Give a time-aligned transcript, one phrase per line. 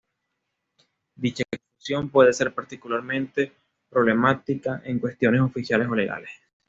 [1.15, 3.51] Dicha confusión puede ser particularmente
[3.87, 6.31] problemática en cuestiones oficiales o legales.